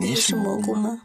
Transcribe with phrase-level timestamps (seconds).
[0.00, 1.02] 你是蘑菇吗？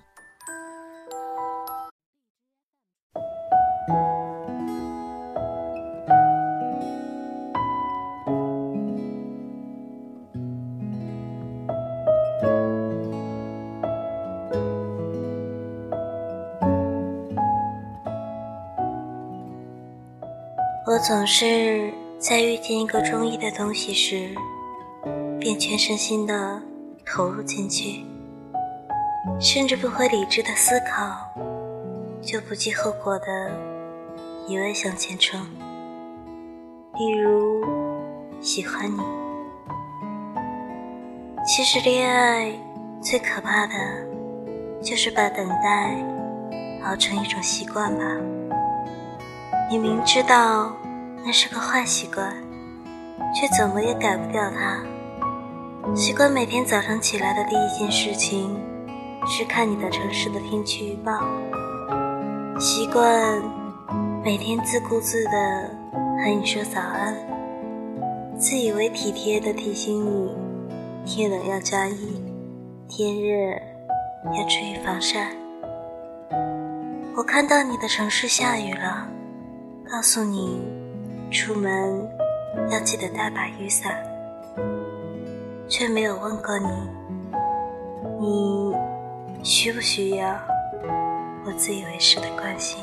[20.86, 24.30] 我总是在遇见一个中意的东西时，
[25.40, 26.62] 便全身心的
[27.04, 28.06] 投入进去。
[29.40, 31.16] 甚至不会理智的思考，
[32.22, 33.52] 就不计后果的
[34.48, 35.40] 一味向前冲。
[36.96, 37.64] 例如，
[38.42, 39.00] 喜欢你。
[41.46, 42.54] 其实恋爱
[43.02, 43.74] 最可怕的，
[44.82, 45.96] 就是把等待
[46.84, 48.04] 熬成一种习惯吧。
[49.70, 50.72] 你明知道
[51.26, 52.34] 那是个坏习惯，
[53.34, 54.84] 却怎么也改不掉它。
[55.96, 58.56] 习惯每天早上起来的第一件事情。
[59.26, 61.12] 是看你的城市的天气预报，
[62.60, 63.42] 习惯
[64.24, 65.32] 每天自顾自的
[66.18, 67.16] 和你说早安，
[68.38, 70.30] 自以为体贴的提醒你
[71.06, 72.22] 天冷要加衣，
[72.90, 73.52] 天热
[74.38, 75.30] 要注意防晒。
[77.16, 79.08] 我看到你的城市下雨了，
[79.90, 80.62] 告诉你
[81.32, 82.08] 出门
[82.70, 83.96] 要记得带把雨伞，
[85.70, 86.68] 却没有问过你，
[88.20, 88.76] 你。
[89.44, 90.40] 需不需要
[91.46, 92.82] 我自以为是的关心？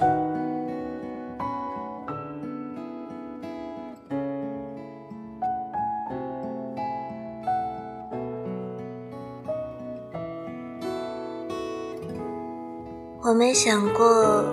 [13.23, 14.45] 我没想过，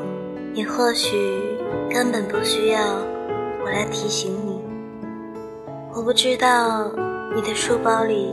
[0.54, 1.18] 你或许
[1.90, 2.80] 根本不需要
[3.64, 4.62] 我来提醒你。
[5.94, 6.90] 我不知道
[7.36, 8.32] 你的书包里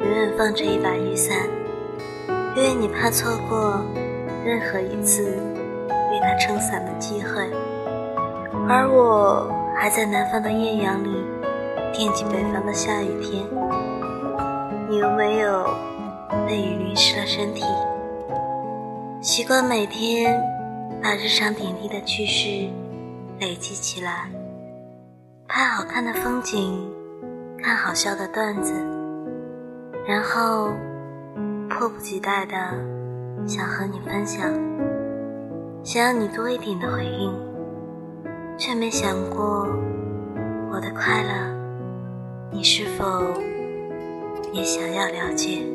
[0.00, 1.36] 永远放着一把雨伞。
[2.54, 3.80] 因为你怕错过
[4.44, 7.50] 任何一次为他撑伞的机会，
[8.68, 11.08] 而我还在南方的艳阳里
[11.94, 13.42] 惦记北方的下雨天。
[14.90, 15.66] 你有没有
[16.46, 17.64] 被雨淋湿了身体？
[19.22, 20.38] 习惯每天
[21.02, 22.68] 把日常点滴的趣事
[23.40, 24.28] 累积起来，
[25.48, 26.86] 拍好看的风景，
[27.62, 28.74] 看好笑的段子，
[30.06, 30.70] 然后。
[31.82, 32.54] 迫不及待的
[33.44, 34.48] 想和你分享，
[35.82, 37.34] 想要你多一点的回应，
[38.56, 39.66] 却没想过
[40.70, 41.32] 我的快乐，
[42.52, 43.04] 你是否
[44.52, 45.66] 也想要了解？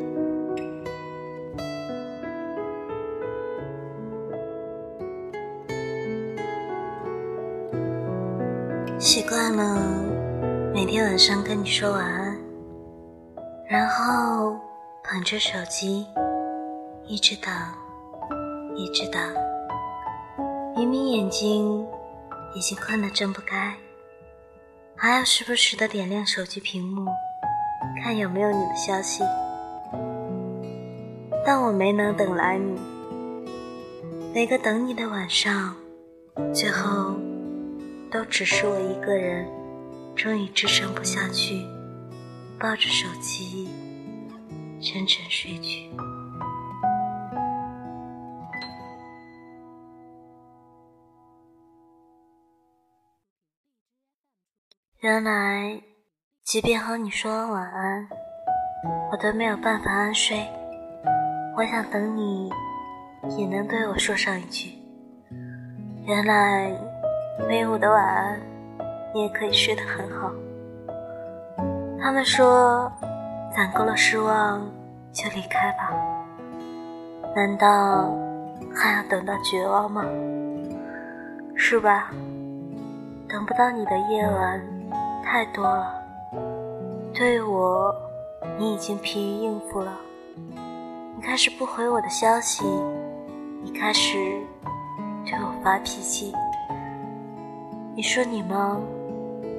[8.98, 9.78] 习惯了
[10.74, 12.38] 每天晚上跟你说晚安，
[13.68, 14.67] 然后。
[15.10, 16.06] 捧着手机，
[17.06, 17.50] 一直等，
[18.76, 19.22] 一直等。
[20.76, 21.88] 明明眼睛
[22.54, 23.74] 已经困得睁不开，
[24.98, 27.10] 还要时不时的点亮手机屏幕，
[28.04, 29.24] 看有没有你的消息。
[31.46, 32.78] 但我没能等来你。
[34.34, 35.74] 每个等你的晚上，
[36.54, 37.16] 最后
[38.12, 39.48] 都只是我一个人，
[40.18, 41.66] 终于支撑不下去，
[42.60, 43.70] 抱着手机。
[44.80, 45.90] 沉沉睡去。
[55.00, 55.82] 原来，
[56.44, 58.08] 即便和你说晚安，
[59.12, 60.46] 我都没有办法安睡。
[61.56, 62.52] 我想等你，
[63.38, 64.72] 也能对我说上一句。
[66.06, 66.72] 原来，
[67.48, 68.40] 没有我的晚安，
[69.14, 70.32] 你也可以睡得很好。
[72.00, 72.92] 他们说。
[73.58, 74.62] 攒够了失望，
[75.12, 75.92] 就离开吧。
[77.36, 78.16] 难道
[78.72, 80.04] 还要等到绝望吗？
[81.56, 82.12] 是吧？
[83.28, 84.62] 等不到你的夜晚
[85.24, 85.92] 太多了。
[87.16, 87.92] 对我，
[88.60, 89.92] 你已经疲于应付了。
[91.16, 92.64] 你开始不回我的消息，
[93.64, 94.20] 你开始
[95.26, 96.32] 对我发脾气。
[97.96, 98.80] 你说你忙，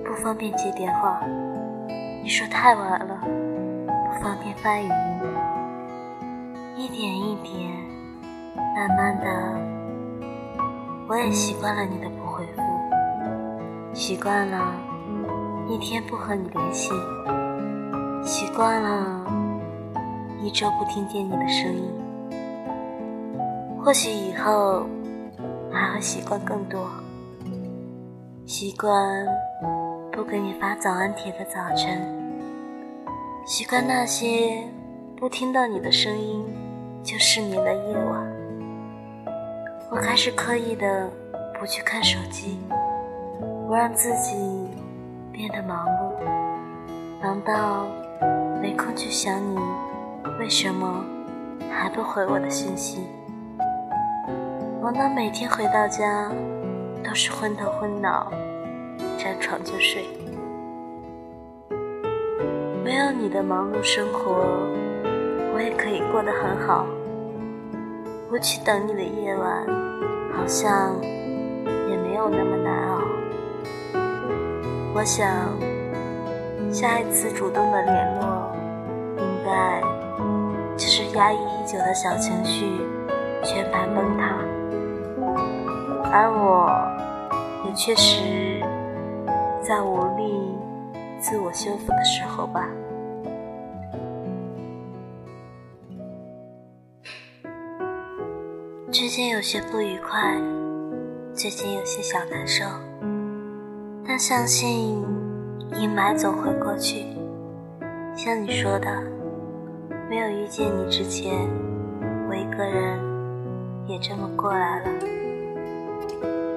[0.07, 1.21] 不方便接电话。
[2.23, 3.19] 你说太晚了。
[4.21, 4.93] 方便发语音，
[6.77, 7.71] 一点一点，
[8.75, 9.27] 慢慢的，
[11.09, 12.63] 我也习惯了你的不回复，
[13.93, 14.75] 习惯了
[15.69, 16.91] 一天不和你联系，
[18.25, 19.25] 习惯了
[20.41, 21.91] 一周不听见你的声音。
[23.81, 24.87] 或许以后
[25.73, 26.91] 还会习惯更多，
[28.45, 29.27] 习惯
[30.11, 32.18] 不给你发早安帖的早晨，
[33.49, 34.63] 习惯那些
[35.17, 36.45] 不听到你的声音。
[37.03, 38.31] 就失眠的夜晚，
[39.91, 41.09] 我开始刻意的
[41.59, 42.59] 不去看手机，
[43.67, 44.37] 不让自己
[45.33, 47.87] 变得忙碌，忙到
[48.61, 49.59] 没空去想你
[50.39, 51.03] 为什么
[51.71, 53.01] 还不回我的信息，
[54.83, 56.31] 忙到每天回到家
[57.03, 58.31] 都是昏头昏脑，
[59.17, 60.18] 沾床就睡。
[63.13, 64.45] 你的忙碌生活。
[65.55, 66.87] 我也可以过得很好。
[68.29, 69.67] 不去等你的夜晚，
[70.33, 70.95] 好像
[71.89, 73.01] 也没有那么难熬。
[74.95, 75.27] 我想，
[76.71, 78.53] 下一次主动的联络，
[79.17, 79.81] 应该
[80.77, 82.81] 就是压抑已久的小情绪
[83.43, 84.37] 全盘崩塌。
[86.13, 86.71] 而我，
[87.67, 88.61] 也确实
[89.63, 90.55] 在无力
[91.19, 92.69] 自我修复的时候吧。
[98.91, 100.35] 最近有些不愉快，
[101.35, 102.65] 最近有些小难受，
[104.07, 105.05] 但相信
[105.75, 107.05] 阴霾总会过去。
[108.17, 108.91] 像你说的，
[110.09, 111.47] 没有遇见你之前，
[112.31, 112.99] 我一个人
[113.87, 114.87] 也这么过来了。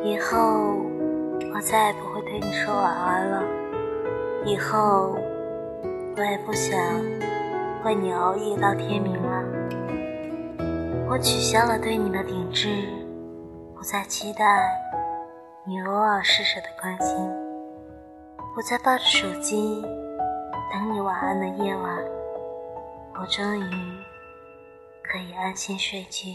[0.01, 0.78] 以后
[1.54, 3.44] 我再也不会对你说晚安了，
[4.45, 5.18] 以后
[6.16, 6.80] 我也不想
[7.83, 9.31] 为你熬夜到天明了。
[11.12, 12.69] 我取消了对你的顶置，
[13.75, 14.66] 不再期待
[15.68, 17.30] 你偶尔施舍的关心，
[18.56, 19.81] 不再抱着手机
[20.72, 21.98] 等你晚安的夜晚，
[23.19, 23.69] 我终于
[25.04, 26.30] 可以安心睡去。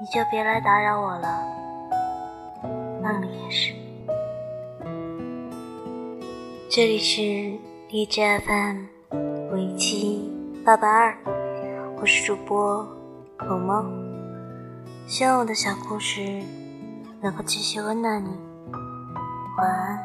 [0.00, 1.46] 你就别来打扰我了，
[3.00, 3.74] 梦里也是。
[6.68, 7.20] 这里是
[7.88, 8.86] DJFM
[9.52, 10.28] 五一七
[10.66, 11.37] 八八二。
[12.00, 12.84] 我是主播
[13.36, 13.84] 狗猫，
[15.08, 16.20] 希望我的小故事
[17.20, 18.28] 能够继续温暖你。
[19.58, 19.98] 晚安。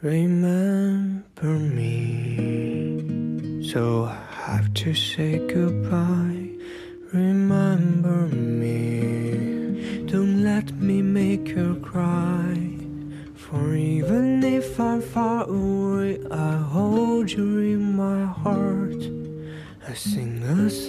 [0.00, 3.02] Remember me,
[3.60, 4.14] so I
[4.46, 6.48] have to say goodbye.
[7.12, 12.39] Remember me, don't let me make you cry.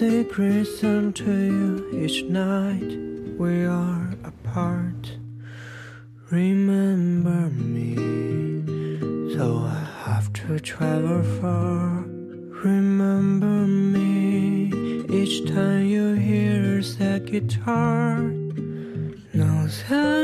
[0.01, 2.91] Sing a secret song to you each night
[3.37, 5.17] we are apart.
[6.31, 7.95] Remember me,
[9.35, 12.03] though I have to travel far.
[12.63, 14.73] Remember me
[15.09, 18.21] each time you hear that guitar.
[19.33, 20.20] Now that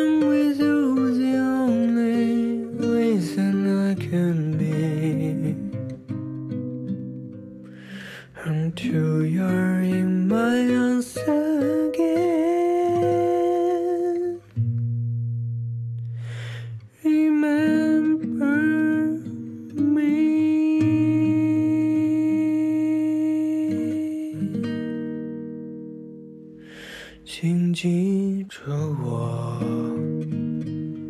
[27.79, 28.71] 记住
[29.03, 29.61] 我，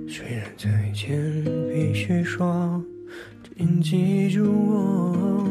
[0.09, 1.17] 虽然再见
[1.71, 2.83] 必须说，
[3.55, 5.47] 请记住我。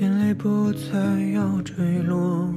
[0.00, 0.96] 眼泪不再
[1.34, 1.74] 要坠
[2.06, 2.54] 落。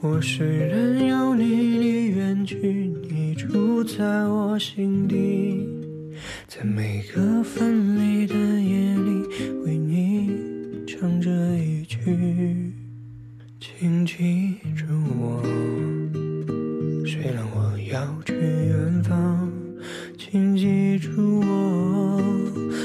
[0.00, 5.68] 我虽然要你离远去，你住在我心底，
[6.48, 8.34] 在每个分离的
[18.42, 19.48] 去远方，
[20.18, 22.20] 请记住我。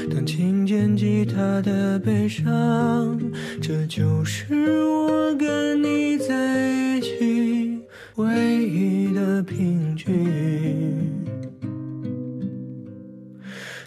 [0.08, 3.18] 当听见吉他的悲伤。
[3.60, 7.80] 这就是我跟你在一起
[8.14, 10.06] 唯一的凭据。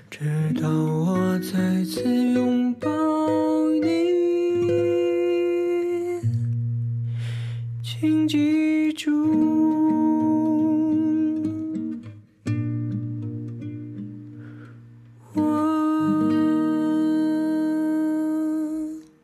[0.10, 0.20] 直
[0.62, 2.31] 到我再次。